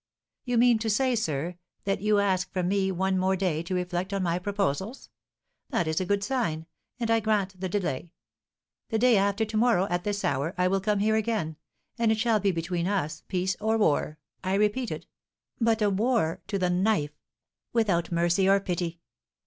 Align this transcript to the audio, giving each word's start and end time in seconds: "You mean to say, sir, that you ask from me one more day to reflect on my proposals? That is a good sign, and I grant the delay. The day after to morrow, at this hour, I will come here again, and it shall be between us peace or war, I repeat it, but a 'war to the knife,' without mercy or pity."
"You 0.45 0.57
mean 0.57 0.79
to 0.79 0.89
say, 0.89 1.13
sir, 1.13 1.57
that 1.83 2.01
you 2.01 2.17
ask 2.17 2.51
from 2.51 2.69
me 2.69 2.91
one 2.91 3.19
more 3.19 3.35
day 3.35 3.61
to 3.61 3.75
reflect 3.75 4.11
on 4.13 4.23
my 4.23 4.39
proposals? 4.39 5.09
That 5.69 5.87
is 5.87 6.01
a 6.01 6.07
good 6.07 6.23
sign, 6.23 6.65
and 6.99 7.11
I 7.11 7.19
grant 7.19 7.59
the 7.61 7.69
delay. 7.69 8.11
The 8.89 8.97
day 8.97 9.15
after 9.15 9.45
to 9.45 9.57
morrow, 9.57 9.85
at 9.91 10.03
this 10.03 10.25
hour, 10.25 10.55
I 10.57 10.67
will 10.69 10.81
come 10.81 11.01
here 11.01 11.15
again, 11.17 11.55
and 11.99 12.11
it 12.11 12.17
shall 12.17 12.39
be 12.39 12.49
between 12.49 12.87
us 12.87 13.21
peace 13.27 13.55
or 13.61 13.77
war, 13.77 14.17
I 14.43 14.55
repeat 14.55 14.89
it, 14.89 15.05
but 15.59 15.83
a 15.83 15.89
'war 15.91 16.41
to 16.47 16.57
the 16.57 16.71
knife,' 16.71 17.21
without 17.71 18.11
mercy 18.11 18.49
or 18.49 18.59
pity." 18.59 19.01